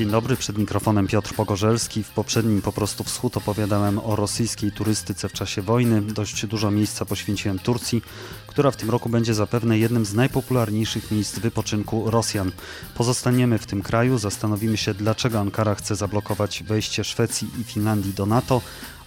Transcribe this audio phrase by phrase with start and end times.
[0.00, 2.02] Dzień dobry, przed mikrofonem Piotr Pogorzelski.
[2.02, 6.02] W poprzednim Po prostu Wschód opowiadałem o rosyjskiej turystyce w czasie wojny.
[6.02, 8.02] Dość dużo miejsca poświęciłem Turcji,
[8.46, 12.52] która w tym roku będzie zapewne jednym z najpopularniejszych miejsc wypoczynku Rosjan.
[12.94, 18.26] Pozostaniemy w tym kraju, zastanowimy się dlaczego Ankara chce zablokować wejście Szwecji i Finlandii do
[18.26, 18.60] NATO,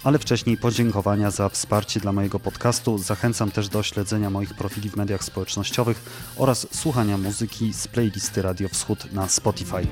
[0.03, 2.97] ale wcześniej podziękowania za wsparcie dla mojego podcastu.
[2.97, 6.01] Zachęcam też do śledzenia moich profili w mediach społecznościowych
[6.37, 9.87] oraz słuchania muzyki z playlisty Radio Wschód na Spotify.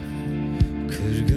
[0.91, 1.30] Kırgın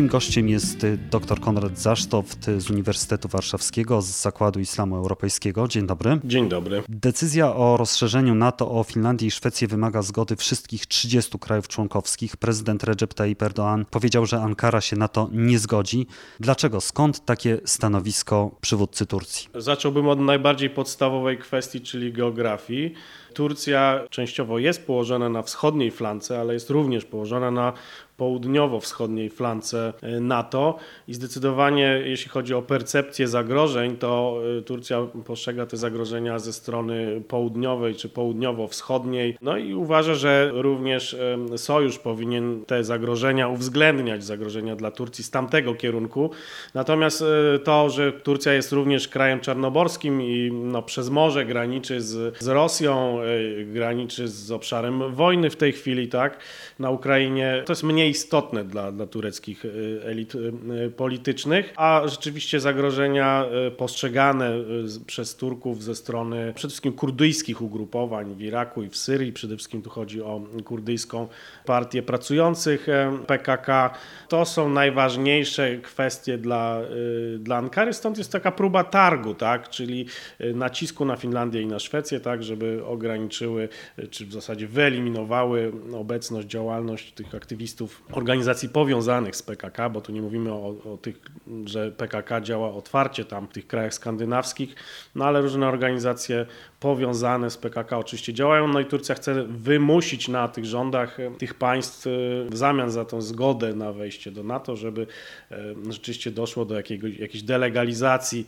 [0.00, 5.68] Moim gościem jest y, dr Konrad Zasztoft z Uniwersytetu Warszawskiego z Zakładu Islamu Europejskiego.
[5.68, 6.20] Dzień dobry.
[6.24, 6.82] Dzień dobry.
[6.88, 12.36] Decyzja o rozszerzeniu NATO o Finlandię i Szwecję wymaga zgody wszystkich 30 krajów członkowskich.
[12.36, 16.06] Prezydent Recep Tayyip Erdoğan powiedział, że Ankara się na to nie zgodzi.
[16.40, 16.80] Dlaczego?
[16.80, 19.48] Skąd takie stanowisko przywódcy Turcji?
[19.54, 22.94] Zacząłbym od najbardziej podstawowej kwestii, czyli geografii.
[23.34, 27.72] Turcja częściowo jest położona na wschodniej flance, ale jest również położona na
[28.20, 30.76] południowo-wschodniej flance e, NATO
[31.08, 37.22] i zdecydowanie jeśli chodzi o percepcję zagrożeń, to e, Turcja postrzega te zagrożenia ze strony
[37.28, 39.38] południowej czy południowo-wschodniej.
[39.42, 45.30] No i uważa, że również e, sojusz powinien te zagrożenia uwzględniać, zagrożenia dla Turcji z
[45.30, 46.30] tamtego kierunku.
[46.74, 47.24] Natomiast
[47.64, 53.18] to, że Turcja jest również krajem czarnoborskim i no, przez morze graniczy z, z Rosją,
[53.66, 56.38] graniczy z obszarem wojny w tej chwili, tak,
[56.78, 62.60] na Ukrainie, to jest mniej istotne dla, dla tureckich y, elit y, politycznych, a rzeczywiście
[62.60, 64.52] zagrożenia y, postrzegane
[65.06, 69.82] przez Turków ze strony przede wszystkim kurdyjskich ugrupowań w Iraku i w Syrii, przede wszystkim
[69.82, 71.28] tu chodzi o kurdyjską
[71.66, 72.86] partię pracujących
[73.26, 73.90] PKK,
[74.28, 76.80] to są najważniejsze kwestie dla,
[77.38, 80.06] dla Ankary, stąd jest taka próba targu, tak, czyli
[80.54, 83.68] nacisku na Finlandię i na Szwecję, tak, żeby ograniczyły,
[84.10, 90.22] czy w zasadzie wyeliminowały obecność, działalność tych aktywistów organizacji powiązanych z PKK, bo tu nie
[90.22, 91.20] mówimy o, o, tych,
[91.64, 94.74] że PKK działa otwarcie tam w tych krajach skandynawskich,
[95.14, 96.46] no ale różne organizacje
[96.80, 101.54] powiązane z PKK oczywiście działają, no i Turcja chce wymusić na tych rządach e, tych
[101.54, 102.10] państw e,
[102.50, 105.06] w zamian za tą zgodę na wejście do NATO, żeby
[105.50, 105.56] e,
[105.88, 108.46] rzeczywiście doszło do jakiejś delegalizacji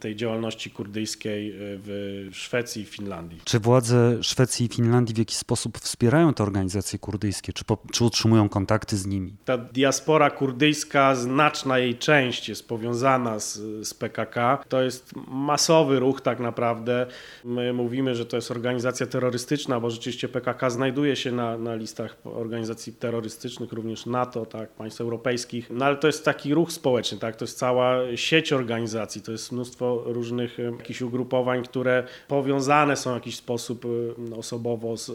[0.00, 3.40] tej działalności kurdyjskiej w Szwecji i Finlandii.
[3.44, 8.04] Czy władze Szwecji i Finlandii w jakiś sposób wspierają te organizacje kurdyjskie, czy, po, czy
[8.04, 9.32] utrzymują kontakty z nimi?
[9.44, 13.58] Ta diaspora kurdyjska, znaczna jej część jest powiązana z,
[13.88, 14.64] z PKK.
[14.68, 17.06] To jest masowy ruch tak naprawdę.
[17.44, 22.16] My mówimy, że to jest organizacja terrorystyczna, bo rzeczywiście PKK znajduje się na, na listach
[22.24, 27.36] organizacji terrorystycznych, również NATO, tak, państw europejskich, no ale to jest taki ruch społeczny, tak,
[27.36, 33.14] to jest cała sieć organizacji, to jest mnóstwo różnych jakichś ugrupowań, które powiązane są w
[33.14, 33.86] jakiś sposób
[34.36, 35.12] osobowo, z,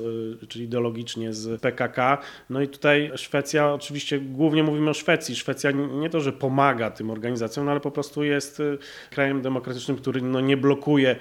[0.48, 2.18] czy ideologicznie z PKK.
[2.50, 7.10] No i tutaj Szwecja, oczywiście głównie mówimy o Szwecji, Szwecja nie to, że pomaga tym
[7.10, 8.62] organizacjom, no ale po prostu jest
[9.12, 11.16] krajem demokratycznym, który no, nie blokuje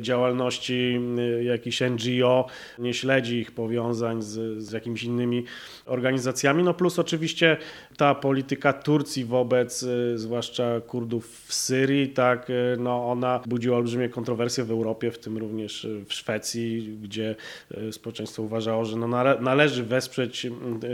[0.00, 1.00] działalności działalności
[1.40, 2.46] y, jakichś NGO,
[2.78, 5.44] nie śledzi ich powiązań z, z jakimiś innymi
[5.86, 6.62] organizacjami.
[6.62, 7.56] No plus oczywiście
[7.96, 14.08] ta polityka Turcji wobec y, zwłaszcza Kurdów w Syrii, tak, y, no ona budziła olbrzymie
[14.08, 17.36] kontrowersje w Europie, w tym również w Szwecji, gdzie
[17.90, 19.08] społeczeństwo uważało, że no
[19.40, 20.46] należy wesprzeć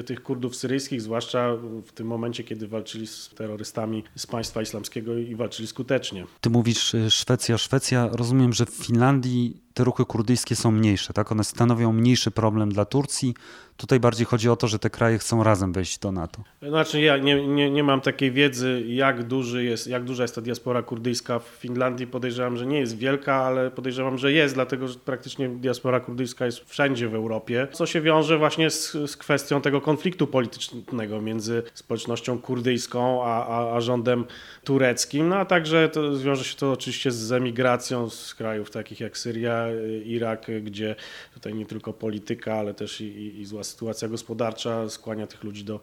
[0.06, 1.56] tych Kurdów syryjskich, zwłaszcza
[1.86, 6.26] w tym momencie, kiedy walczyli z terrorystami z państwa islamskiego i walczyli skutecznie.
[6.40, 8.08] Ty mówisz Szwecja, Szwecja.
[8.12, 11.32] Rozumiem, że w Finlandii te ruchy kurdyjskie są mniejsze, tak?
[11.32, 13.34] One stanowią mniejszy problem dla Turcji.
[13.76, 16.42] Tutaj bardziej chodzi o to, że te kraje chcą razem wejść do NATO.
[16.62, 20.40] Znaczy ja nie, nie, nie mam takiej wiedzy, jak, duży jest, jak duża jest ta
[20.40, 22.06] diaspora kurdyjska w Finlandii.
[22.06, 26.70] Podejrzewam, że nie jest wielka, ale podejrzewam, że jest, dlatego że praktycznie diaspora kurdyjska jest
[26.70, 32.38] wszędzie w Europie, co się wiąże właśnie z, z kwestią tego konfliktu politycznego między społecznością
[32.38, 34.24] kurdyjską a, a, a rządem
[34.64, 39.18] tureckim, no a także to, wiąże się to oczywiście z emigracją z krajów takich jak
[39.18, 40.96] Syria, Syria, Irak, gdzie
[41.34, 45.80] tutaj nie tylko polityka, ale też i, i zła sytuacja gospodarcza skłania tych ludzi do,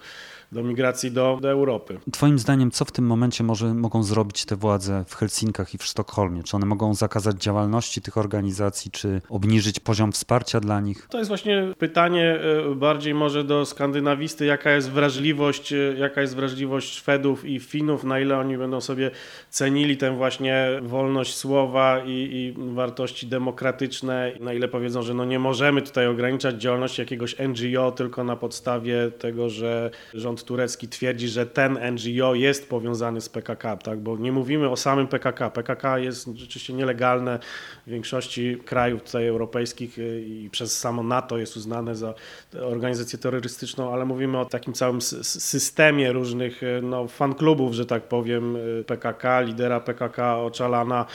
[0.52, 2.00] do migracji do, do Europy.
[2.12, 5.84] Twoim zdaniem, co w tym momencie może, mogą zrobić te władze w Helsinkach i w
[5.84, 6.44] Sztokholmie?
[6.44, 11.08] Czy one mogą zakazać działalności tych organizacji, czy obniżyć poziom wsparcia dla nich?
[11.10, 12.40] To jest właśnie pytanie
[12.72, 18.04] e, bardziej może do skandynawisty, jaka jest wrażliwość, e, jaka jest wrażliwość Szwedów i Finów,
[18.04, 19.12] na ile oni będą sobie
[19.50, 25.40] cenili tę właśnie wolność słowa i, i wartości demokratyczne, na ile powiedzą, że no nie
[25.40, 31.46] możemy tutaj ograniczać działalności jakiegoś NGO tylko na podstawie tego, że rząd turecki twierdzi, że
[31.46, 34.00] ten NGO jest powiązany z PKK, tak?
[34.00, 35.50] bo nie mówimy o samym PKK.
[35.50, 37.40] PKK jest rzeczywiście nielegalne
[37.88, 42.14] w większości krajów tutaj europejskich y, i przez samo NATO jest uznane za
[42.62, 48.56] organizację terrorystyczną, ale mówimy o takim całym systemie różnych y, no, fanklubów, że tak powiem,
[48.56, 51.06] y, PKK, lidera PKK Ocalana.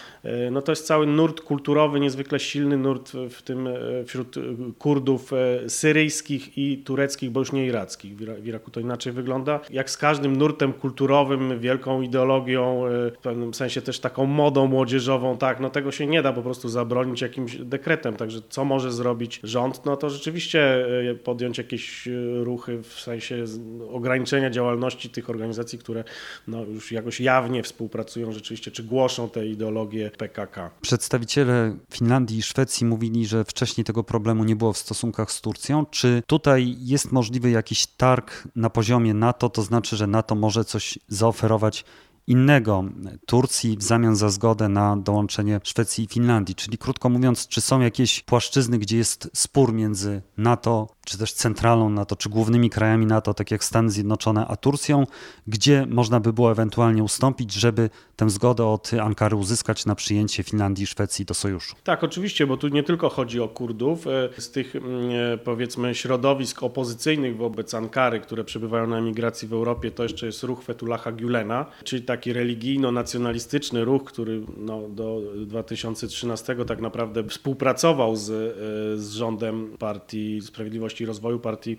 [0.50, 3.68] No to jest cały nurt kulturowy, niezwykle silny nurt w tym
[4.06, 4.36] wśród
[4.78, 5.30] Kurdów
[5.68, 8.16] syryjskich i tureckich, bo już nie irackich.
[8.16, 9.60] W Iraku to inaczej wygląda.
[9.70, 12.82] Jak z każdym nurtem kulturowym, wielką ideologią,
[13.14, 16.68] w pewnym sensie też taką modą młodzieżową, tak, no tego się nie da po prostu
[16.68, 18.16] zabronić jakimś dekretem.
[18.16, 19.84] Także co może zrobić rząd?
[19.84, 22.10] No to rzeczywiście e, podjąć jakieś e,
[22.44, 23.44] ruchy w sensie
[23.90, 26.04] ograniczenia działalności tych organizacji, które
[26.48, 30.70] no już jakoś jawnie współpracują rzeczywiście, czy głoszą te ideologie PKK.
[30.80, 35.86] Przedstawiciele Finlandii i Szwecji mówili, że wcześniej tego problemu nie było w stosunkach z Turcją.
[35.90, 40.98] Czy tutaj jest możliwy jakiś targ na poziomie NATO, to znaczy, że NATO może coś
[41.08, 41.84] zaoferować
[42.26, 42.84] innego
[43.26, 46.54] Turcji w zamian za zgodę na dołączenie Szwecji i Finlandii.
[46.54, 51.90] Czyli krótko mówiąc, czy są jakieś płaszczyzny, gdzie jest spór między NATO, czy też centralą
[51.90, 55.06] NATO, czy głównymi krajami NATO, tak jak Stany Zjednoczone, a Turcją,
[55.46, 60.84] gdzie można by było ewentualnie ustąpić, żeby tę zgodę od Ankary uzyskać na przyjęcie Finlandii
[60.84, 61.76] i Szwecji do sojuszu.
[61.84, 64.06] Tak, oczywiście, bo tu nie tylko chodzi o Kurdów.
[64.06, 69.52] E, z tych mm, e, powiedzmy środowisk opozycyjnych wobec Ankary, które przebywają na emigracji w
[69.52, 76.56] Europie, to jeszcze jest ruch Fetulaha Gülena, czyli taki religijno-nacjonalistyczny ruch, który no, do 2013
[76.66, 81.76] tak naprawdę współpracował z, e, z rządem Partii Sprawiedliwości i Rozwoju, partii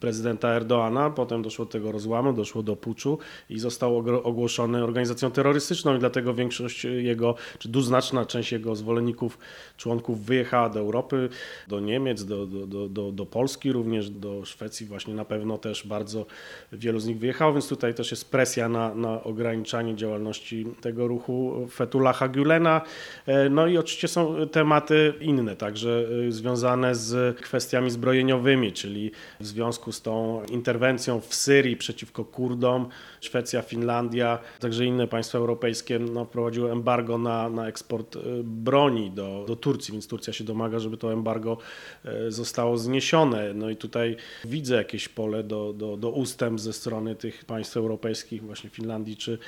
[0.00, 1.10] prezydenta Erdoana.
[1.10, 3.18] Potem doszło do tego rozłamu, doszło do puczu
[3.50, 9.38] i został ogłoszony organizacją terrorystyczną i dlatego większość jego, czy znaczna część jego zwolenników,
[9.76, 11.28] członków wyjechała do Europy,
[11.68, 16.26] do Niemiec, do, do, do, do Polski również, do Szwecji właśnie na pewno też bardzo
[16.72, 21.66] wielu z nich wyjechało, więc tutaj też jest presja na, na ograniczanie działalności tego ruchu
[21.70, 22.80] Fetulaha Gülena.
[23.26, 29.10] E, no i oczywiście są tematy inne, także e, związane z kwestiami zbrojeniowymi, czyli
[29.40, 32.88] w związku z tą interwencją w Syrii przeciwko Kurdom,
[33.20, 39.44] Szwecja, Finlandia, także inne państwa europejskie no, wprowadziły embargo na, na eksport y, broni do,
[39.48, 41.58] do Turcji, więc Turcja się domaga, żeby to embargo
[42.04, 43.54] y, zostało zniesione.
[43.54, 48.42] No i tutaj widzę jakieś pole do, do, do ustęp ze strony tych państw europejskich,
[48.42, 49.38] właśnie Finlandii czy,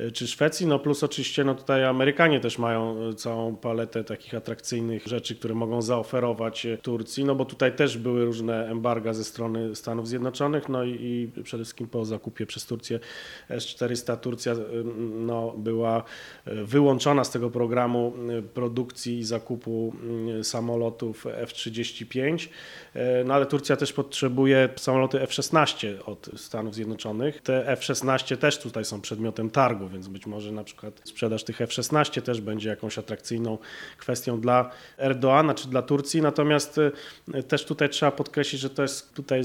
[0.00, 0.66] y, czy Szwecji.
[0.66, 5.82] No plus oczywiście no tutaj Amerykanie też mają całą paletę takich atrakcyjnych rzeczy, które mogą
[5.82, 10.90] zaoferować Turcji, no bo tutaj też były różne embarga ze strony Stanów Zjednoczonych, no i,
[11.36, 13.00] i przede wszystkim po zakupie przez Turcję
[13.48, 14.54] S-400 Turcja
[15.10, 16.04] no, była
[16.44, 19.94] e, wyłączona z tego programu e, produkcji i zakupu
[20.42, 22.48] samolotów F-35,
[22.94, 27.42] e, no ale Turcja też potrzebuje samoloty F-16 od Stanów Zjednoczonych.
[27.42, 32.22] Te F-16 też tutaj są przedmiotem targu, więc być może na przykład sprzedaż tych F-16
[32.22, 33.58] też będzie jakąś atrakcyjną
[33.98, 36.80] kwestią dla Erdoana czy dla Turcji, natomiast
[37.48, 39.42] też tutaj trzeba podkreślić, że to jest tutaj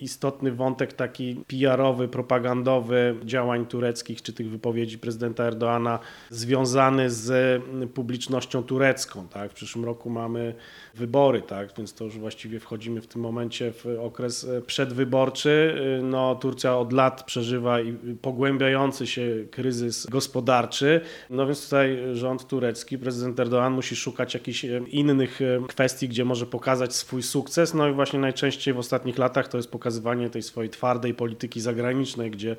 [0.00, 5.98] istotny wątek taki PR-owy, propagandowy działań tureckich czy tych wypowiedzi prezydenta Erdoana
[6.30, 7.62] związany z
[7.94, 9.28] publicznością turecką.
[9.28, 9.50] Tak?
[9.50, 10.54] W przyszłym roku mamy
[10.94, 11.68] wybory, tak?
[11.78, 15.80] więc to już właściwie wchodzimy w tym momencie w okres przedwyborczy.
[16.02, 21.00] No, Turcja od lat przeżywa i pogłębiający się kryzys gospodarczy.
[21.30, 26.94] No więc tutaj rząd turecki, prezydent Erdoğan musi szukać jakichś innych kwestii, gdzie może pokazać
[26.94, 27.74] swój sukces.
[27.74, 32.30] No i właśnie najczęściej w ostatnich latach to jest pokazywanie tej swojej twardej polityki zagranicznej,
[32.30, 32.56] gdzie,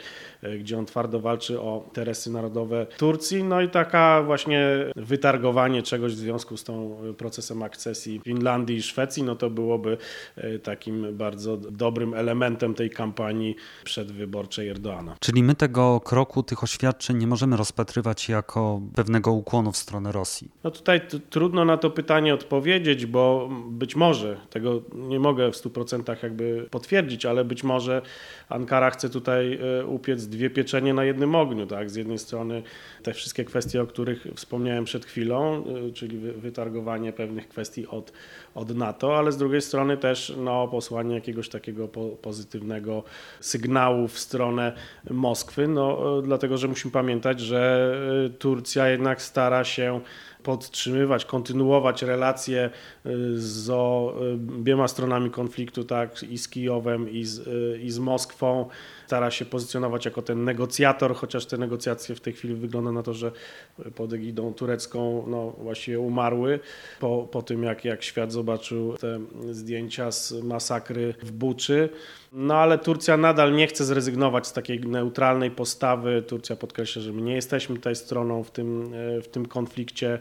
[0.59, 3.43] gdzie on twardo walczy o interesy narodowe Turcji.
[3.43, 9.23] No i taka właśnie wytargowanie czegoś w związku z tą procesem akcesji Finlandii i Szwecji,
[9.23, 9.97] no to byłoby
[10.35, 15.15] e, takim bardzo dobrym elementem tej kampanii przedwyborczej Erdoana.
[15.19, 20.51] Czyli my tego kroku, tych oświadczeń nie możemy rozpatrywać jako pewnego ukłonu w stronę Rosji?
[20.63, 25.55] No tutaj trudno na to pytanie odpowiedzieć, bo być może, tego nie mogę mogę w
[25.55, 28.01] 100% jakby potwierdzić, ale być może
[28.49, 31.67] Ankara chce tutaj e, upiec dwie pieczenie na jednym ogniu.
[31.67, 31.89] Tak?
[31.89, 32.63] Z jednej strony
[33.03, 38.13] te wszystkie kwestie, o których wspomniałem przed chwilą, e, czyli wytargowanie pewnych kwestii od,
[38.55, 43.03] od NATO, ale z drugiej strony też no, posłanie jakiegoś takiego po, pozytywnego
[43.39, 44.73] sygnału w stronę
[45.09, 47.93] Moskwy, no, dlatego że musimy pamiętać, że
[48.39, 50.01] Turcja jednak stara się
[50.43, 52.69] podtrzymywać, kontynuować relacje
[53.05, 53.09] y,
[53.41, 58.69] z obiema stronami konfliktu, tak, i z Kijowem, i z, y, i z Moskwą.
[59.07, 63.13] Stara się pozycjonować jako ten negocjator, chociaż te negocjacje w tej chwili wygląda na to,
[63.13, 63.31] że
[63.95, 66.59] pod egidą turecką no, właściwie umarły
[66.99, 69.19] po, po tym, jak, jak świat zobaczył te
[69.51, 71.89] zdjęcia z masakry w Buczy.
[72.35, 76.21] No ale Turcja nadal nie chce zrezygnować z takiej neutralnej postawy.
[76.21, 80.19] Turcja podkreśla, że my nie jesteśmy tutaj stroną w tym, e, w tym konflikcie.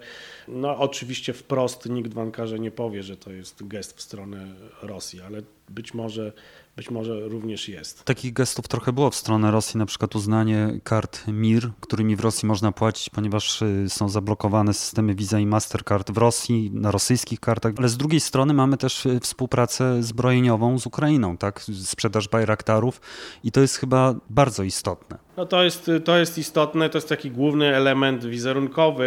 [0.48, 4.46] No oczywiście wprost nikt w Ankarze nie powie, że to jest gest w stronę
[4.82, 6.32] Rosji, ale być może
[6.76, 8.04] być może również jest.
[8.04, 12.48] Takich gestów trochę było w stronę Rosji, na przykład uznanie kart MIR, którymi w Rosji
[12.48, 17.72] można płacić, ponieważ y, są zablokowane systemy Visa i Mastercard w Rosji, na rosyjskich kartach,
[17.76, 21.64] ale z drugiej strony mamy też y, współpracę zbrojeniową z Ukrainą, tak?
[22.02, 23.00] Sprzedaż Bajraktarów
[23.44, 25.18] i to jest chyba bardzo istotne.
[25.36, 29.04] No to jest, to jest istotne, to jest taki główny element wizerunkowy,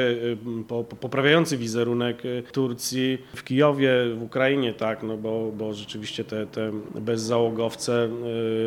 [0.71, 6.45] y, poprawiający wizerunek y, Turcji w Kijowie, w Ukrainie, tak, no bo, bo rzeczywiście te,
[6.45, 8.09] te bezzałogowce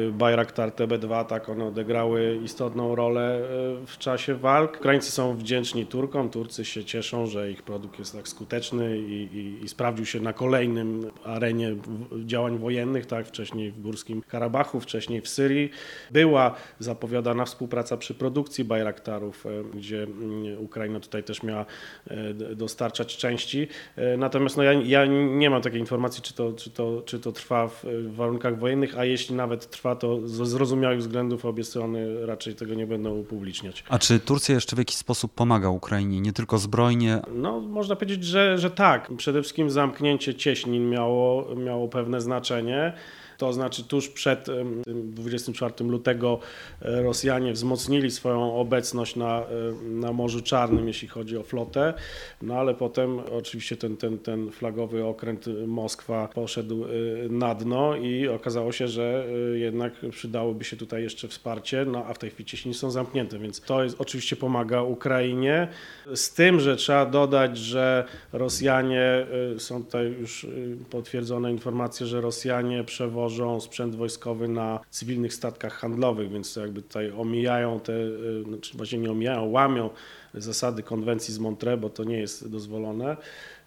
[0.08, 3.40] y, Bayraktar TB2, tak, one odegrały istotną rolę
[3.86, 4.76] w czasie walk.
[4.80, 9.64] Ukraińcy są wdzięczni Turkom, Turcy się cieszą, że ich produkt jest tak skuteczny i, i,
[9.64, 11.76] i sprawdził się na kolejnym arenie
[12.24, 15.70] działań wojennych, tak, wcześniej w Górskim Karabachu, wcześniej w Syrii.
[16.10, 21.66] Była zapowiadana współpraca przy produkcji Bayraktarów, e, gdzie mm, Ukraina tutaj też miała
[22.10, 23.68] e, dostarczać części.
[23.96, 27.32] E, natomiast no ja, ja nie mam takiej informacji, czy to, czy, to, czy to
[27.32, 27.84] trwa w
[28.16, 32.86] warunkach wojennych, a jeśli nawet trwa, to z zrozumiałych względów obie strony raczej tego nie
[32.86, 33.84] będą upubliczniać.
[33.88, 37.20] A czy Turcja jeszcze w jakiś sposób pomaga Ukrainie, nie tylko zbrojnie?
[37.34, 39.10] No, można powiedzieć, że, że tak.
[39.16, 42.92] Przede wszystkim zamknięcie cieśnin miało, miało pewne znaczenie.
[43.38, 44.46] To znaczy tuż przed
[44.86, 46.38] 24 lutego
[46.82, 49.46] e, Rosjanie wzmocnili swoją obecność na, e,
[49.82, 51.94] na Morzu Czarnym, jeśli chodzi o flotę,
[52.42, 56.88] no ale potem oczywiście ten, ten, ten flagowy okręt Moskwa poszedł e,
[57.28, 62.18] na dno i okazało się, że jednak przydałoby się tutaj jeszcze wsparcie, no a w
[62.18, 65.68] tej chwili cieśniny są zamknięte, więc to jest, oczywiście pomaga Ukrainie.
[66.14, 69.26] Z tym, że trzeba dodać, że Rosjanie,
[69.58, 70.46] są tutaj już
[70.90, 77.10] potwierdzone informacje, że Rosjanie przewożą przewożą sprzęt wojskowy na cywilnych statkach handlowych, więc jakby tutaj
[77.10, 79.90] omijają te, y, znaczy właśnie nie omijają, łamią
[80.34, 83.16] zasady konwencji z Montreux, bo to nie jest dozwolone.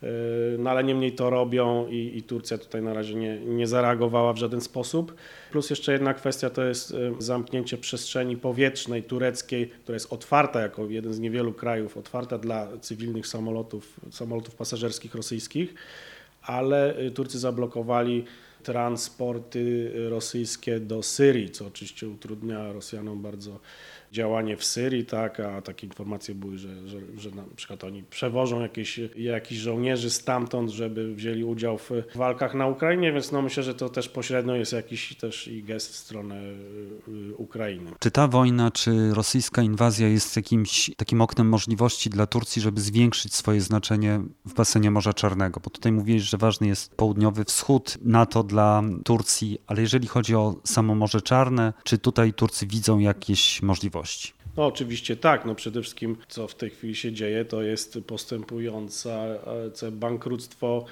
[0.03, 0.07] Y,
[0.59, 4.37] no ale niemniej to robią i, i, Turcja tutaj na razie nie, nie zareagowała w
[4.37, 5.15] żaden sposób.
[5.51, 10.85] Plus jeszcze jedna kwestia to jest y, zamknięcie przestrzeni powietrznej tureckiej, która jest otwarta jako
[10.85, 15.73] jeden z niewielu krajów, otwarta dla cywilnych samolotów, samolotów pasażerskich rosyjskich,
[16.41, 18.25] ale Turcy zablokowali
[18.63, 23.59] transporty rosyjskie do Syrii, co oczywiście utrudnia Rosjanom bardzo
[24.11, 28.61] działanie w Syrii, tak, a takie informacje były, że, że, że na przykład oni przewożą
[28.61, 33.73] jakieś, jakichś żołnierzy stamtąd, żeby wzięli udział w walkach na Ukrainie, więc no myślę, że
[33.73, 36.35] to też pośrednio jest jakiś też i gest w stronę
[37.07, 37.91] y, Ukrainy.
[37.99, 43.35] Czy ta wojna, czy rosyjska inwazja jest jakimś takim oknem możliwości dla Turcji, żeby zwiększyć
[43.35, 45.59] swoje znaczenie w basenie Morza Czarnego?
[45.63, 50.55] Bo tutaj mówiłeś, że ważny jest południowy wschód NATO dla Turcji, ale jeżeli chodzi o
[50.63, 54.33] samo Morze Czarne, czy tutaj Turcy widzą jakieś możliwości?
[54.57, 55.45] No oczywiście tak.
[55.45, 59.39] No przede wszystkim co w tej chwili się dzieje, to jest postępujące
[59.91, 60.85] bankructwo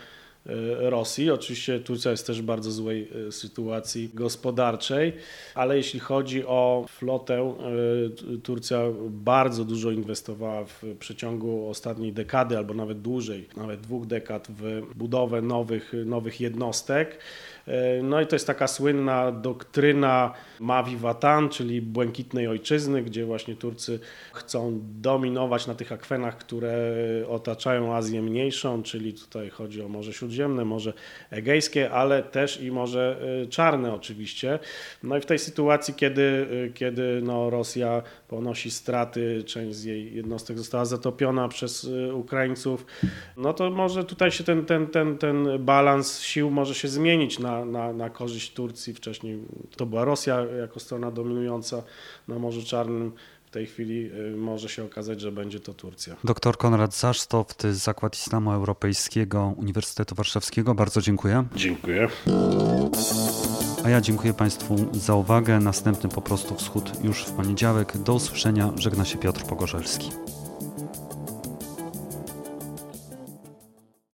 [0.80, 1.32] Rosji.
[1.32, 5.14] Oczywiście Turcja jest też w bardzo złej e, sytuacji gospodarczej,
[5.56, 7.56] ale jeśli chodzi o flotę,
[8.34, 8.80] e, Turcja
[9.10, 15.42] bardzo dużo inwestowała w przeciągu ostatniej dekady albo nawet dłużej, nawet dwóch dekad w budowę
[15.42, 17.18] nowych, nowych jednostek.
[17.70, 23.56] E, no i to jest taka słynna doktryna Mavi Vatan, czyli błękitnej ojczyzny, gdzie właśnie
[23.56, 24.00] Turcy
[24.34, 26.74] chcą dominować na tych akwenach, które
[27.28, 30.94] otaczają Azję Mniejszą, czyli tutaj chodzi o Morze Śródziemne, Morze
[31.32, 34.60] Egejskie, ale też i Morze e, Czarne oczywiście.
[35.04, 40.16] No i w tej sytuacji, kiedy, e, kiedy no Rosja ponosi straty, część z jej
[40.16, 42.86] jednostek została zatopiona przez Ukraińców,
[43.38, 47.59] no to może tutaj się ten, ten, ten, ten balans sił może się zmienić na
[47.66, 48.94] na, na, korzyść Turcji.
[48.94, 49.40] Wcześniej
[49.78, 51.84] to była Rosja jako strona dominująca
[52.28, 53.12] na Morzu Czarnym.
[53.46, 56.16] w tej chwili y, może się okazać, że będzie to Turcja.
[56.24, 60.76] Dr Konrad Zasztoft, Zakład Islamu Europejskiego Uniwersytetu Warszawskiego.
[60.76, 61.46] Bardzo dziękuję.
[61.56, 62.08] Dziękuję.
[63.84, 65.60] A ja dziękuję Państwu za uwagę.
[65.60, 67.98] Następny po prostu wschód już w poniedziałek.
[67.98, 68.74] Do usłyszenia.
[68.76, 70.10] Żegna się Piotr Pogorzelski.